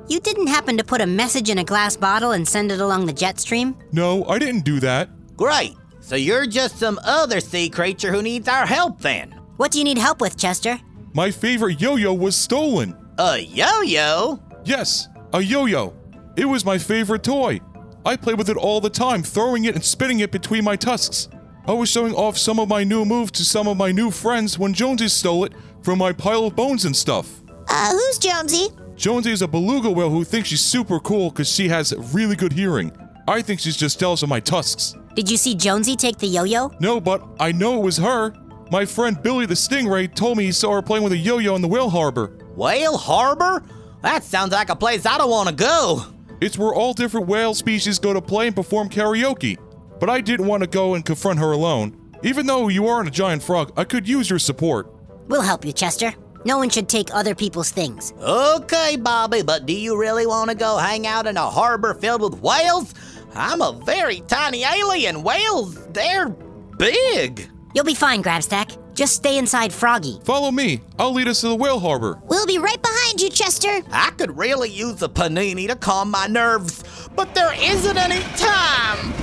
You 0.09 0.21
didn't 0.21 0.47
happen 0.47 0.77
to 0.77 0.85
put 0.85 1.01
a 1.01 1.05
message 1.05 1.49
in 1.49 1.57
a 1.57 1.63
glass 1.65 1.97
bottle 1.97 2.31
and 2.31 2.47
send 2.47 2.71
it 2.71 2.79
along 2.79 3.05
the 3.05 3.13
jet 3.13 3.39
stream? 3.41 3.75
No, 3.91 4.23
I 4.25 4.39
didn't 4.39 4.63
do 4.63 4.79
that. 4.79 5.09
Great. 5.35 5.75
So 5.99 6.15
you're 6.15 6.45
just 6.45 6.79
some 6.79 6.97
other 7.03 7.41
sea 7.41 7.69
creature 7.69 8.11
who 8.11 8.21
needs 8.21 8.47
our 8.47 8.65
help 8.65 9.01
then. 9.01 9.31
What 9.57 9.71
do 9.71 9.79
you 9.79 9.83
need 9.83 9.97
help 9.97 10.21
with, 10.21 10.37
Chester? 10.37 10.79
My 11.13 11.29
favorite 11.29 11.81
yo 11.81 11.97
yo 11.97 12.13
was 12.13 12.37
stolen. 12.37 12.95
A 13.17 13.39
yo 13.39 13.81
yo? 13.81 14.39
Yes, 14.63 15.09
a 15.33 15.41
yo 15.41 15.65
yo. 15.65 15.93
It 16.37 16.45
was 16.45 16.63
my 16.63 16.77
favorite 16.77 17.23
toy. 17.23 17.59
I 18.05 18.15
played 18.15 18.37
with 18.37 18.49
it 18.49 18.55
all 18.55 18.79
the 18.79 18.89
time, 18.89 19.23
throwing 19.23 19.65
it 19.65 19.75
and 19.75 19.83
spinning 19.83 20.21
it 20.21 20.31
between 20.31 20.63
my 20.63 20.77
tusks. 20.77 21.27
I 21.67 21.73
was 21.73 21.89
showing 21.89 22.13
off 22.13 22.37
some 22.37 22.59
of 22.61 22.69
my 22.69 22.85
new 22.85 23.03
moves 23.03 23.31
to 23.31 23.43
some 23.43 23.67
of 23.67 23.75
my 23.75 23.91
new 23.91 24.11
friends 24.11 24.57
when 24.57 24.73
Jonesy 24.73 25.09
stole 25.09 25.43
it 25.43 25.53
from 25.81 25.99
my 25.99 26.13
pile 26.13 26.45
of 26.45 26.55
bones 26.55 26.85
and 26.85 26.95
stuff. 26.95 27.41
Uh, 27.67 27.91
who's 27.91 28.17
Jonesy? 28.17 28.69
Jonesy 28.97 29.31
is 29.31 29.43
a 29.43 29.47
beluga 29.47 29.91
whale 29.91 30.09
who 30.09 30.23
thinks 30.23 30.49
she's 30.49 30.61
super 30.61 30.99
cool 30.99 31.29
because 31.29 31.47
she 31.47 31.69
has 31.69 31.93
really 32.13 32.35
good 32.35 32.51
hearing. 32.51 32.91
I 33.27 33.43
think 33.43 33.59
she's 33.59 33.77
just 33.77 33.99
jealous 33.99 34.23
of 34.23 34.29
my 34.29 34.39
tusks. 34.39 34.95
Did 35.13 35.29
you 35.29 35.37
see 35.37 35.53
Jonesy 35.53 35.95
take 35.95 36.17
the 36.17 36.25
yo 36.25 36.43
yo? 36.43 36.71
No, 36.79 36.99
but 36.99 37.23
I 37.39 37.51
know 37.51 37.77
it 37.77 37.83
was 37.83 37.97
her. 37.97 38.33
My 38.71 38.85
friend 38.85 39.21
Billy 39.21 39.45
the 39.45 39.53
Stingray 39.53 40.13
told 40.13 40.39
me 40.39 40.45
he 40.45 40.51
saw 40.51 40.73
her 40.73 40.81
playing 40.81 41.03
with 41.03 41.13
a 41.13 41.17
yo 41.17 41.37
yo 41.37 41.55
in 41.55 41.61
the 41.61 41.67
whale 41.67 41.91
harbor. 41.91 42.31
Whale 42.55 42.97
Harbor? 42.97 43.61
That 44.01 44.23
sounds 44.23 44.51
like 44.51 44.69
a 44.69 44.75
place 44.75 45.05
I 45.05 45.19
don't 45.19 45.29
want 45.29 45.49
to 45.49 45.53
go. 45.55 46.01
It's 46.41 46.57
where 46.57 46.73
all 46.73 46.93
different 46.93 47.27
whale 47.27 47.53
species 47.53 47.99
go 47.99 48.13
to 48.13 48.21
play 48.21 48.47
and 48.47 48.55
perform 48.55 48.89
karaoke. 48.89 49.59
But 49.99 50.09
I 50.09 50.21
didn't 50.21 50.47
want 50.47 50.63
to 50.63 50.67
go 50.69 50.95
and 50.95 51.05
confront 51.05 51.37
her 51.37 51.51
alone. 51.51 52.15
Even 52.23 52.47
though 52.47 52.67
you 52.67 52.87
aren't 52.87 53.07
a 53.07 53.11
giant 53.11 53.43
frog, 53.43 53.71
I 53.77 53.83
could 53.83 54.07
use 54.07 54.27
your 54.27 54.39
support. 54.39 54.91
We'll 55.27 55.41
help 55.41 55.65
you, 55.65 55.71
Chester. 55.71 56.13
No 56.45 56.57
one 56.57 56.69
should 56.69 56.87
take 56.87 57.13
other 57.13 57.35
people's 57.35 57.69
things. 57.69 58.13
Okay, 58.21 58.95
Bobby, 58.97 59.41
but 59.41 59.65
do 59.65 59.73
you 59.73 59.99
really 59.99 60.25
want 60.25 60.49
to 60.49 60.55
go 60.55 60.77
hang 60.77 61.05
out 61.07 61.27
in 61.27 61.37
a 61.37 61.49
harbor 61.49 61.93
filled 61.93 62.21
with 62.21 62.41
whales? 62.41 62.93
I'm 63.35 63.61
a 63.61 63.79
very 63.85 64.21
tiny 64.21 64.63
alien. 64.63 65.23
Whales, 65.23 65.85
they're 65.87 66.29
big. 66.29 67.49
You'll 67.73 67.85
be 67.85 67.93
fine, 67.93 68.23
Grabstack. 68.23 68.77
Just 68.95 69.15
stay 69.15 69.37
inside 69.37 69.71
Froggy. 69.71 70.19
Follow 70.23 70.49
me. 70.51 70.81
I'll 70.97 71.13
lead 71.13 71.27
us 71.27 71.41
to 71.41 71.49
the 71.49 71.55
whale 71.55 71.79
harbor. 71.79 72.19
We'll 72.23 72.47
be 72.47 72.57
right 72.57 72.81
behind 72.81 73.21
you, 73.21 73.29
Chester. 73.29 73.81
I 73.91 74.09
could 74.17 74.35
really 74.35 74.71
use 74.71 75.03
a 75.03 75.09
panini 75.09 75.67
to 75.67 75.75
calm 75.75 76.09
my 76.09 76.25
nerves, 76.25 76.83
but 77.15 77.35
there 77.35 77.53
isn't 77.59 77.97
any 77.97 78.23
time. 78.35 79.13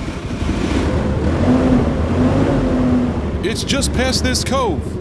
It's 3.45 3.65
just 3.65 3.93
past 3.95 4.23
this 4.23 4.45
cove. 4.45 4.94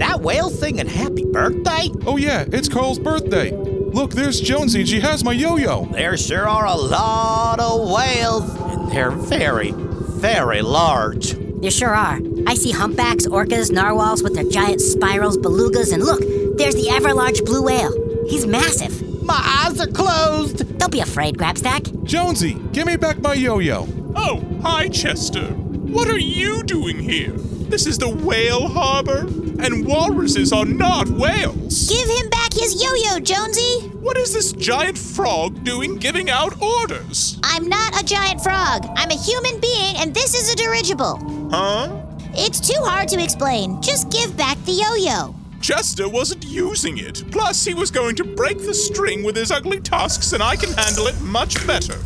Is 0.00 0.06
that 0.08 0.22
whale 0.22 0.48
singing 0.48 0.86
happy 0.86 1.26
birthday? 1.26 1.90
Oh, 2.06 2.16
yeah, 2.16 2.46
it's 2.50 2.70
Carl's 2.70 2.98
birthday. 2.98 3.50
Look, 3.50 4.12
there's 4.12 4.40
Jonesy, 4.40 4.80
and 4.80 4.88
she 4.88 4.98
has 5.00 5.22
my 5.22 5.32
yo 5.32 5.58
yo. 5.58 5.84
There 5.92 6.16
sure 6.16 6.48
are 6.48 6.64
a 6.64 6.74
lot 6.74 7.60
of 7.60 7.90
whales, 7.90 8.50
and 8.72 8.90
they're 8.90 9.10
very, 9.10 9.72
very 9.72 10.62
large. 10.62 11.34
You 11.34 11.70
sure 11.70 11.94
are. 11.94 12.18
I 12.46 12.54
see 12.54 12.70
humpbacks, 12.70 13.26
orcas, 13.26 13.70
narwhals 13.70 14.22
with 14.22 14.34
their 14.34 14.44
giant 14.44 14.80
spirals, 14.80 15.36
belugas, 15.36 15.92
and 15.92 16.02
look, 16.02 16.20
there's 16.56 16.76
the 16.76 16.88
ever 16.88 17.12
large 17.12 17.44
blue 17.44 17.62
whale. 17.62 17.92
He's 18.26 18.46
massive. 18.46 19.22
My 19.22 19.66
eyes 19.66 19.78
are 19.82 19.86
closed. 19.86 20.78
Don't 20.78 20.90
be 20.90 21.00
afraid, 21.00 21.36
Grabstack. 21.36 22.04
Jonesy, 22.04 22.54
give 22.72 22.86
me 22.86 22.96
back 22.96 23.20
my 23.20 23.34
yo 23.34 23.58
yo. 23.58 23.86
Oh, 24.16 24.42
hi, 24.62 24.88
Chester. 24.88 25.44
What 25.44 26.08
are 26.08 26.18
you 26.18 26.62
doing 26.62 27.00
here? 27.00 27.34
This 27.70 27.86
is 27.86 27.98
the 27.98 28.08
whale 28.08 28.66
harbor, 28.66 29.26
and 29.64 29.86
walruses 29.86 30.52
are 30.52 30.64
not 30.64 31.08
whales. 31.08 31.88
Give 31.88 32.08
him 32.08 32.30
back 32.30 32.52
his 32.52 32.82
yo 32.82 32.92
yo, 32.94 33.20
Jonesy. 33.20 33.88
What 34.00 34.16
is 34.16 34.32
this 34.32 34.52
giant 34.52 34.96
frog 34.96 35.62
doing 35.64 35.96
giving 35.96 36.30
out 36.30 36.60
orders? 36.60 37.38
I'm 37.42 37.68
not 37.68 38.00
a 38.00 38.04
giant 38.04 38.42
frog. 38.42 38.86
I'm 38.96 39.10
a 39.10 39.16
human 39.16 39.60
being, 39.60 39.96
and 39.96 40.14
this 40.14 40.34
is 40.34 40.52
a 40.52 40.56
dirigible. 40.56 41.18
Huh? 41.50 42.04
It's 42.32 42.60
too 42.60 42.80
hard 42.82 43.08
to 43.08 43.22
explain. 43.22 43.82
Just 43.82 44.10
give 44.10 44.36
back 44.36 44.56
the 44.64 44.72
yo 44.72 44.94
yo. 44.94 45.34
Chester 45.60 46.08
wasn't 46.08 46.44
using 46.46 46.98
it. 46.98 47.24
Plus, 47.30 47.64
he 47.64 47.74
was 47.74 47.90
going 47.90 48.16
to 48.16 48.24
break 48.24 48.58
the 48.58 48.72
string 48.72 49.22
with 49.22 49.36
his 49.36 49.50
ugly 49.50 49.80
tusks, 49.80 50.32
and 50.32 50.42
I 50.42 50.56
can 50.56 50.72
handle 50.72 51.06
it 51.06 51.20
much 51.20 51.66
better. 51.66 51.98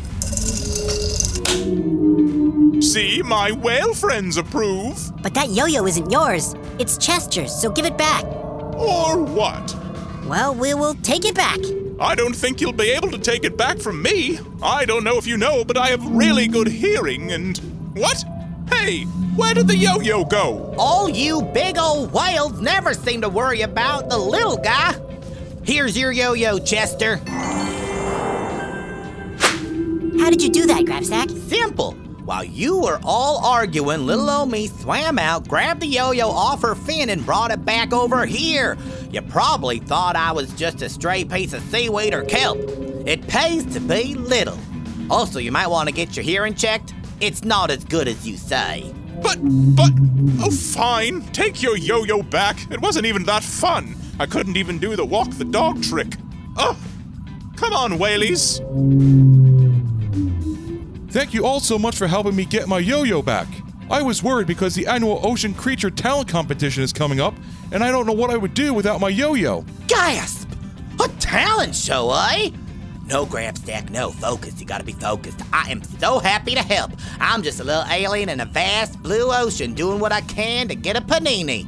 See, 2.81 3.23
my 3.23 3.53
whale 3.53 3.95
friends 3.95 4.37
approve. 4.37 5.13
But 5.23 5.35
that 5.35 5.51
yo 5.51 5.67
yo 5.67 5.87
isn't 5.87 6.11
yours. 6.11 6.55
It's 6.79 6.99
Chester's, 6.99 7.55
so 7.55 7.71
give 7.71 7.87
it 7.87 7.97
back. 7.97 8.25
Or 8.25 9.23
what? 9.23 9.77
Well, 10.27 10.55
we 10.55 10.75
will 10.75 10.95
take 10.97 11.25
it 11.25 11.35
back. 11.35 11.59
I 12.01 12.17
don't 12.17 12.35
think 12.35 12.61
you'll 12.61 12.73
be 12.73 12.91
able 12.91 13.11
to 13.13 13.19
take 13.19 13.45
it 13.45 13.57
back 13.57 13.79
from 13.79 14.03
me. 14.03 14.41
I 14.61 14.85
don't 14.85 15.05
know 15.05 15.17
if 15.17 15.27
you 15.27 15.37
know, 15.37 15.65
but 15.65 15.77
I 15.77 15.89
have 15.89 16.05
really 16.05 16.49
good 16.49 16.67
hearing 16.67 17.31
and. 17.33 17.57
What? 17.95 18.25
Hey, 18.69 19.05
where 19.37 19.55
did 19.55 19.69
the 19.69 19.77
yo 19.77 20.01
yo 20.01 20.25
go? 20.25 20.75
All 20.77 21.09
you 21.09 21.43
big 21.43 21.79
old 21.79 22.13
whales 22.13 22.61
never 22.61 22.93
seem 22.93 23.21
to 23.21 23.29
worry 23.29 23.61
about 23.61 24.09
the 24.09 24.19
little 24.19 24.57
guy. 24.57 24.95
Here's 25.63 25.97
your 25.97 26.11
yo 26.11 26.33
yo, 26.33 26.59
Chester. 26.59 27.19
How 30.19 30.31
did 30.31 30.43
you 30.43 30.51
do 30.51 30.67
that, 30.67 30.85
Grabstack? 30.85 31.31
Simple. 31.49 31.97
While 32.25 32.45
you 32.45 32.81
were 32.81 32.99
all 33.05 33.45
arguing, 33.45 34.07
little 34.07 34.31
old 34.31 34.51
me 34.51 34.69
swam 34.69 35.19
out, 35.19 35.47
grabbed 35.47 35.83
the 35.83 35.87
yo 35.87 36.13
yo 36.13 36.29
off 36.31 36.63
her 36.63 36.75
fin, 36.75 37.11
and 37.11 37.25
brought 37.25 37.51
it 37.51 37.67
back 37.67 37.93
over 37.93 38.25
here. 38.25 38.79
You 39.11 39.21
probably 39.21 39.79
thought 39.79 40.17
I 40.17 40.33
was 40.33 40.51
just 40.55 40.81
a 40.81 40.89
stray 40.89 41.27
piece 41.27 41.53
of 41.53 41.63
seaweed 41.65 42.15
or 42.15 42.23
kelp. 42.23 42.59
It 43.07 43.29
pays 43.29 43.67
to 43.75 43.81
be 43.81 44.15
little. 44.15 44.59
Also, 45.11 45.39
you 45.39 45.53
might 45.53 45.67
want 45.67 45.91
to 45.91 45.95
get 45.95 46.17
your 46.17 46.25
hearing 46.25 46.55
checked. 46.55 46.95
It's 47.21 47.45
not 47.45 47.71
as 47.71 47.85
good 47.85 48.09
as 48.09 48.27
you 48.27 48.39
say. 48.39 48.91
But, 49.23 49.37
but, 49.77 49.93
oh, 50.41 50.51
fine. 50.51 51.21
Take 51.33 51.63
your 51.63 51.77
yo 51.77 52.05
yo 52.05 52.23
back. 52.23 52.57
It 52.71 52.81
wasn't 52.81 53.05
even 53.05 53.25
that 53.25 53.45
fun. 53.45 53.97
I 54.19 54.25
couldn't 54.25 54.57
even 54.57 54.79
do 54.79 54.97
the 54.97 55.05
walk 55.05 55.31
the 55.33 55.45
dog 55.45 55.83
trick. 55.83 56.17
Oh, 56.57 56.79
come 57.57 57.75
on, 57.75 57.99
whaleys. 57.99 59.54
Thank 61.15 61.33
you 61.33 61.47
all 61.47 61.61
so 61.61 61.79
much 61.79 61.97
for 61.97 62.09
helping 62.09 62.35
me 62.35 62.45
get 62.45 62.67
my 62.67 62.81
yo 62.81 63.05
yo 63.05 63.23
back. 63.23 63.47
I 63.89 64.03
was 64.03 64.21
worried 64.21 64.49
because 64.49 64.75
the 64.75 64.89
annual 64.89 65.25
Ocean 65.25 65.55
Creature 65.55 65.93
Talent 65.93 66.29
Competition 66.29 66.83
is 66.83 66.93
coming 66.93 67.21
up, 67.21 67.35
and 67.71 67.85
I 67.85 67.93
don't 67.93 68.05
know 68.05 68.13
what 68.13 68.31
I 68.31 68.37
would 68.37 68.53
do 68.53 68.75
without 68.75 69.01
my 69.01 69.11
yo 69.11 69.35
yo. 69.35 69.65
Gasp! 69.87 70.51
A 71.01 71.07
talent 71.21 71.77
show, 71.77 72.11
eh? 72.11 72.51
No, 73.07 73.27
Grabstack, 73.27 73.91
no. 73.91 74.11
Focus. 74.11 74.59
You 74.59 74.67
gotta 74.67 74.83
be 74.83 74.91
focused. 74.91 75.41
I 75.53 75.71
am 75.71 75.85
so 75.85 76.19
happy 76.19 76.57
to 76.57 76.63
help. 76.63 76.91
I'm 77.21 77.45
just 77.45 77.61
a 77.61 77.65
little 77.65 77.85
alien 77.89 78.29
in 78.29 78.41
a 78.41 78.47
vast 78.47 79.01
blue 79.01 79.33
ocean 79.33 79.73
doing 79.73 80.01
what 80.01 80.11
I 80.11 80.21
can 80.23 80.67
to 80.67 80.75
get 80.75 80.97
a 80.97 81.01
panini. 81.01 81.65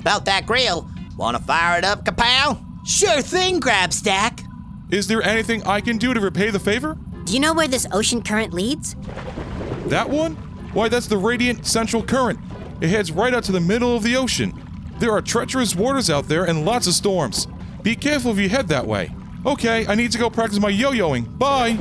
About 0.00 0.24
that 0.24 0.44
grill, 0.44 0.90
wanna 1.16 1.38
fire 1.38 1.78
it 1.78 1.84
up, 1.84 2.04
Kapow? 2.04 2.60
Sure 2.84 3.22
thing, 3.22 3.60
Grabstack. 3.60 4.44
Is 4.90 5.06
there 5.06 5.22
anything 5.22 5.62
I 5.62 5.80
can 5.80 5.98
do 5.98 6.12
to 6.12 6.20
repay 6.20 6.50
the 6.50 6.58
favor? 6.58 6.98
Do 7.26 7.32
you 7.32 7.40
know 7.40 7.52
where 7.52 7.66
this 7.66 7.88
ocean 7.90 8.22
current 8.22 8.52
leads? 8.54 8.94
That 9.86 10.08
one? 10.08 10.36
Why, 10.72 10.88
that's 10.88 11.08
the 11.08 11.18
Radiant 11.18 11.66
Central 11.66 12.00
Current. 12.00 12.38
It 12.80 12.88
heads 12.88 13.10
right 13.10 13.34
out 13.34 13.42
to 13.44 13.52
the 13.52 13.60
middle 13.60 13.96
of 13.96 14.04
the 14.04 14.16
ocean. 14.16 14.54
There 15.00 15.10
are 15.10 15.20
treacherous 15.20 15.74
waters 15.74 16.08
out 16.08 16.28
there 16.28 16.44
and 16.44 16.64
lots 16.64 16.86
of 16.86 16.94
storms. 16.94 17.48
Be 17.82 17.96
careful 17.96 18.30
if 18.30 18.38
you 18.38 18.48
head 18.48 18.68
that 18.68 18.86
way. 18.86 19.10
Okay, 19.44 19.88
I 19.88 19.96
need 19.96 20.12
to 20.12 20.18
go 20.18 20.30
practice 20.30 20.60
my 20.60 20.68
yo 20.68 20.92
yoing. 20.92 21.36
Bye! 21.36 21.78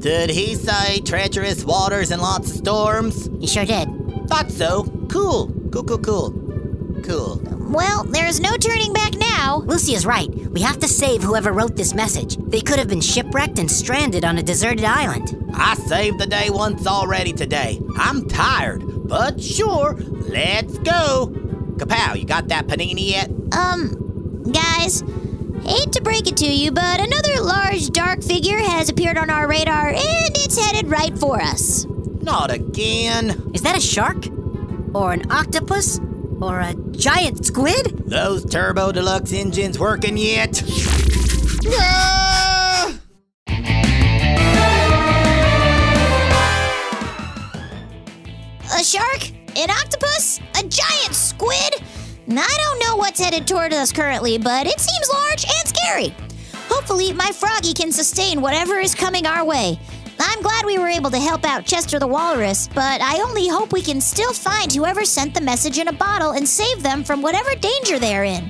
Did 0.00 0.30
he 0.30 0.56
say 0.56 0.98
treacherous 0.98 1.64
waters 1.64 2.10
and 2.10 2.20
lots 2.20 2.50
of 2.50 2.56
storms? 2.56 3.30
He 3.38 3.46
sure 3.46 3.64
did. 3.64 3.88
Thought 4.26 4.50
so. 4.50 4.82
Cool. 5.08 5.52
Cool, 5.70 5.84
cool, 5.84 5.98
cool. 5.98 7.02
Cool. 7.04 7.36
Well, 7.72 8.04
there's 8.04 8.38
no 8.38 8.54
turning 8.58 8.92
back 8.92 9.14
now. 9.14 9.62
Lucy 9.64 9.94
is 9.94 10.04
right. 10.04 10.28
We 10.28 10.60
have 10.60 10.78
to 10.80 10.86
save 10.86 11.22
whoever 11.22 11.52
wrote 11.52 11.74
this 11.74 11.94
message. 11.94 12.36
They 12.36 12.60
could 12.60 12.78
have 12.78 12.88
been 12.88 13.00
shipwrecked 13.00 13.58
and 13.58 13.70
stranded 13.70 14.26
on 14.26 14.36
a 14.36 14.42
deserted 14.42 14.84
island. 14.84 15.50
I 15.54 15.74
saved 15.76 16.18
the 16.18 16.26
day 16.26 16.50
once 16.50 16.86
already 16.86 17.32
today. 17.32 17.80
I'm 17.96 18.28
tired, 18.28 18.82
but 19.08 19.40
sure, 19.40 19.94
let's 19.98 20.76
go. 20.80 21.28
Kapow, 21.78 22.14
you 22.18 22.26
got 22.26 22.48
that 22.48 22.66
panini 22.66 23.08
yet? 23.08 23.30
Um, 23.56 24.42
guys, 24.52 25.02
hate 25.64 25.92
to 25.92 26.02
break 26.02 26.26
it 26.28 26.36
to 26.36 26.46
you, 26.46 26.72
but 26.72 27.00
another 27.00 27.40
large 27.40 27.88
dark 27.88 28.22
figure 28.22 28.58
has 28.58 28.90
appeared 28.90 29.16
on 29.16 29.30
our 29.30 29.48
radar 29.48 29.88
and 29.88 29.98
it's 30.36 30.62
headed 30.62 30.90
right 30.90 31.18
for 31.18 31.40
us. 31.40 31.86
Not 32.20 32.50
again. 32.50 33.50
Is 33.54 33.62
that 33.62 33.78
a 33.78 33.80
shark? 33.80 34.26
Or 34.94 35.12
an 35.12 35.30
octopus? 35.32 35.98
Or 36.42 36.58
a 36.58 36.74
giant 36.90 37.46
squid? 37.46 38.02
Those 38.04 38.44
Turbo 38.44 38.90
Deluxe 38.90 39.32
engines 39.32 39.78
working 39.78 40.16
yet? 40.16 40.60
Ah! 41.68 42.98
A 48.74 48.82
shark? 48.82 49.30
An 49.56 49.70
octopus? 49.70 50.40
A 50.58 50.64
giant 50.64 51.14
squid? 51.14 51.74
I 52.28 52.56
don't 52.58 52.78
know 52.80 52.96
what's 52.96 53.20
headed 53.20 53.46
toward 53.46 53.72
us 53.72 53.92
currently, 53.92 54.36
but 54.36 54.66
it 54.66 54.80
seems 54.80 55.08
large 55.12 55.44
and 55.44 55.68
scary. 55.68 56.12
Hopefully, 56.68 57.12
my 57.12 57.30
froggy 57.30 57.72
can 57.72 57.92
sustain 57.92 58.40
whatever 58.40 58.80
is 58.80 58.96
coming 58.96 59.26
our 59.26 59.44
way. 59.44 59.78
I'm 60.24 60.40
glad 60.40 60.64
we 60.64 60.78
were 60.78 60.88
able 60.88 61.10
to 61.10 61.18
help 61.18 61.44
out 61.44 61.64
Chester 61.64 61.98
the 61.98 62.06
Walrus, 62.06 62.68
but 62.68 63.00
I 63.00 63.20
only 63.22 63.48
hope 63.48 63.72
we 63.72 63.82
can 63.82 64.00
still 64.00 64.32
find 64.32 64.72
whoever 64.72 65.04
sent 65.04 65.34
the 65.34 65.40
message 65.40 65.78
in 65.78 65.88
a 65.88 65.92
bottle 65.92 66.32
and 66.32 66.48
save 66.48 66.80
them 66.80 67.02
from 67.02 67.22
whatever 67.22 67.56
danger 67.56 67.98
they're 67.98 68.22
in. 68.22 68.48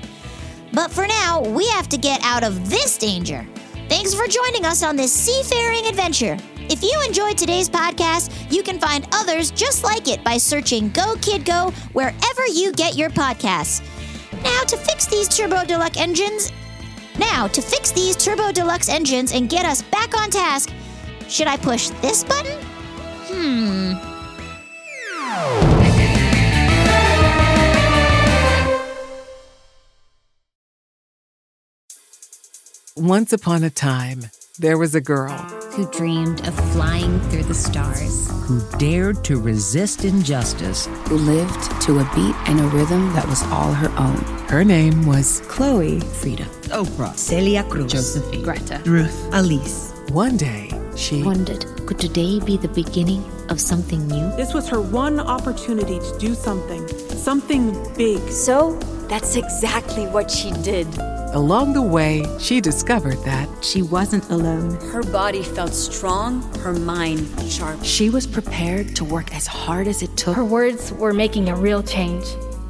But 0.74 0.90
for 0.90 1.06
now, 1.06 1.40
we 1.40 1.66
have 1.68 1.88
to 1.88 1.96
get 1.96 2.20
out 2.24 2.44
of 2.44 2.68
this 2.68 2.98
danger. 2.98 3.46
Thanks 3.88 4.12
for 4.12 4.26
joining 4.26 4.66
us 4.66 4.82
on 4.82 4.96
this 4.96 5.14
seafaring 5.14 5.86
adventure. 5.86 6.36
If 6.58 6.82
you 6.82 7.02
enjoyed 7.06 7.38
today's 7.38 7.70
podcast, 7.70 8.52
you 8.52 8.62
can 8.62 8.78
find 8.78 9.08
others 9.12 9.50
just 9.50 9.82
like 9.82 10.08
it 10.08 10.22
by 10.22 10.36
searching 10.36 10.90
Go 10.90 11.16
Kid 11.22 11.46
Go 11.46 11.72
wherever 11.94 12.46
you 12.52 12.72
get 12.72 12.96
your 12.96 13.08
podcasts. 13.08 13.82
Now, 14.42 14.60
to 14.64 14.76
fix 14.76 15.06
these 15.06 15.26
Turbo 15.26 15.64
Deluxe 15.64 15.98
engines, 15.98 16.52
now 17.18 17.46
to 17.48 17.62
fix 17.62 17.92
these 17.92 18.14
Turbo 18.14 18.52
Deluxe 18.52 18.90
engines 18.90 19.32
and 19.32 19.48
get 19.48 19.64
us 19.64 19.80
back 19.80 20.14
on 20.18 20.28
task, 20.30 20.70
should 21.28 21.46
I 21.46 21.56
push 21.56 21.88
this 22.00 22.24
button? 22.24 22.58
Hmm. 23.28 24.12
Once 32.96 33.32
upon 33.32 33.64
a 33.64 33.70
time, 33.70 34.20
there 34.58 34.76
was 34.76 34.94
a 34.94 35.00
girl 35.00 35.32
who 35.72 35.90
dreamed 35.90 36.46
of 36.46 36.54
flying 36.72 37.18
through 37.30 37.42
the 37.44 37.54
stars, 37.54 38.30
who 38.46 38.60
dared 38.78 39.24
to 39.24 39.40
resist 39.40 40.04
injustice, 40.04 40.86
who 41.08 41.16
lived 41.16 41.80
to 41.80 41.98
a 41.98 42.10
beat 42.14 42.36
and 42.46 42.60
a 42.60 42.64
rhythm 42.64 43.10
that 43.14 43.26
was 43.26 43.42
all 43.44 43.72
her 43.72 43.90
own. 43.98 44.18
Her 44.48 44.62
name 44.62 45.06
was 45.06 45.40
Chloe, 45.48 46.00
Frida, 46.00 46.44
Oprah, 46.68 47.16
Celia 47.16 47.64
Cruz, 47.64 47.90
Josephine, 47.90 48.42
Greta, 48.42 48.82
Ruth, 48.84 49.28
Elise. 49.32 49.94
One 50.10 50.36
day, 50.36 50.68
she 50.96 51.22
wondered 51.22 51.64
could 51.86 51.98
today 51.98 52.40
be 52.40 52.56
the 52.56 52.68
beginning 52.68 53.24
of 53.50 53.60
something 53.60 54.06
new? 54.06 54.34
This 54.36 54.54
was 54.54 54.68
her 54.68 54.80
one 54.80 55.20
opportunity 55.20 55.98
to 55.98 56.18
do 56.18 56.34
something, 56.34 56.86
something 57.08 57.72
big. 57.96 58.20
So 58.28 58.78
that's 59.08 59.36
exactly 59.36 60.06
what 60.06 60.30
she 60.30 60.52
did. 60.62 60.86
Along 61.34 61.72
the 61.72 61.82
way, 61.82 62.24
she 62.38 62.60
discovered 62.60 63.18
that 63.24 63.48
she 63.64 63.82
wasn't 63.82 64.28
alone. 64.30 64.74
Her 64.90 65.02
body 65.02 65.42
felt 65.42 65.72
strong, 65.72 66.42
her 66.58 66.74
mind 66.74 67.26
sharp. 67.50 67.82
She 67.82 68.10
was 68.10 68.26
prepared 68.26 68.94
to 68.96 69.04
work 69.04 69.34
as 69.34 69.46
hard 69.46 69.88
as 69.88 70.02
it 70.02 70.16
took. 70.16 70.36
Her 70.36 70.44
words 70.44 70.92
were 70.92 71.12
making 71.12 71.48
a 71.48 71.56
real 71.56 71.82
change, 71.82 72.26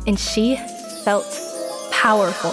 and 0.07 0.19
she 0.19 0.57
felt 1.05 1.27
powerful. 1.91 2.53